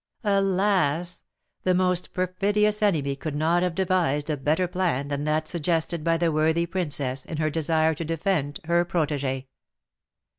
Alas! 0.23 1.21
the 1.61 1.75
most 1.75 2.11
perfidious 2.11 2.81
enemy 2.81 3.15
could 3.15 3.35
not 3.35 3.61
have 3.61 3.75
devised 3.75 4.31
a 4.31 4.35
better 4.35 4.67
plan 4.67 5.09
than 5.09 5.25
that 5.25 5.47
suggested 5.47 6.03
by 6.03 6.17
the 6.17 6.31
worthy 6.31 6.65
princess 6.65 7.23
in 7.23 7.37
her 7.37 7.51
desire 7.51 7.93
to 7.93 8.03
defend 8.03 8.59
her 8.63 8.83
protégée. 8.83 9.45